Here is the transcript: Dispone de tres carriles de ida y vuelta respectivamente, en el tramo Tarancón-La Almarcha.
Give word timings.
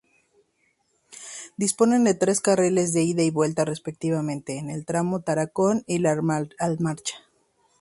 Dispone 1.57 1.99
de 1.99 2.15
tres 2.15 2.39
carriles 2.41 2.91
de 2.91 3.03
ida 3.03 3.21
y 3.21 3.29
vuelta 3.29 3.65
respectivamente, 3.65 4.57
en 4.57 4.71
el 4.71 4.83
tramo 4.83 5.19
Tarancón-La 5.21 6.19
Almarcha. 6.59 7.17